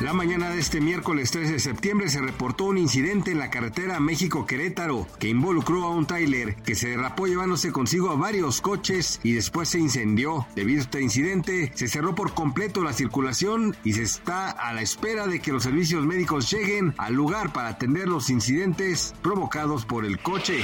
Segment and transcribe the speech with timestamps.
[0.00, 3.98] La mañana de este miércoles 13 de septiembre se reportó un incidente en la carretera
[3.98, 9.32] México-Querétaro que involucró a un trailer que se derrapó llevándose consigo a varios coches y
[9.32, 10.46] después se incendió.
[10.54, 14.82] Debido a este incidente, se cerró por completo la circulación y se está a la
[14.82, 20.04] espera de que los servicios médicos lleguen al lugar para atender los incidentes provocados por
[20.04, 20.62] el coche.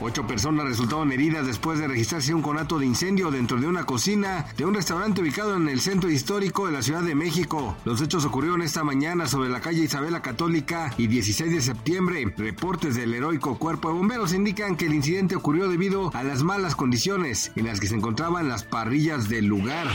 [0.00, 4.46] Ocho personas resultaron heridas después de registrarse un conato de incendio dentro de una cocina
[4.58, 7.74] de un restaurante ubicado en el centro histórico de la Ciudad de México.
[7.86, 12.34] Los hechos ocurrieron esta mañana sobre la calle Isabela Católica y 16 de septiembre.
[12.36, 16.74] Reportes del heroico cuerpo de bomberos indican que el incidente ocurrió debido a las malas
[16.74, 19.86] condiciones en las que se encontraban las parrillas del lugar.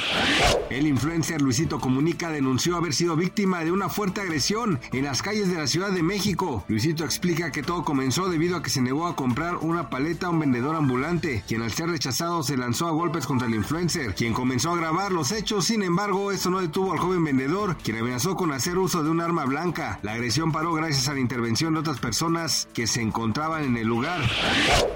[0.70, 5.50] El influencer Luisito Comunica denunció haber sido víctima de una fuerte agresión en las calles
[5.50, 6.64] de la Ciudad de México.
[6.70, 10.30] Luisito explica que todo comenzó debido a que se negó a comprar una paleta a
[10.30, 14.33] un vendedor ambulante, quien al ser rechazado se lanzó a golpes contra el influencer, quien
[14.33, 15.66] comenzó a grabar los hechos.
[15.66, 19.21] Sin embargo, esto no detuvo al joven vendedor, quien amenazó con hacer uso de un
[19.21, 19.99] arma blanca.
[20.01, 23.87] La agresión paró gracias a la intervención de otras personas que se encontraban en el
[23.87, 24.21] lugar.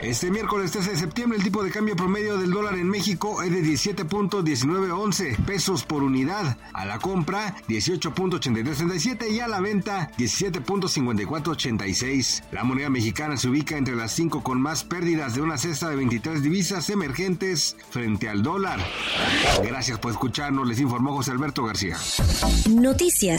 [0.01, 3.51] Este miércoles 13 de septiembre el tipo de cambio promedio del dólar en México es
[3.51, 6.57] de 17.1911 pesos por unidad.
[6.73, 12.43] A la compra 18.8337 y a la venta 17.5486.
[12.51, 15.95] La moneda mexicana se ubica entre las 5 con más pérdidas de una cesta de
[15.95, 18.79] 23 divisas emergentes frente al dólar.
[19.63, 21.97] Gracias por escucharnos, les informó José Alberto García.
[22.69, 23.38] Noticias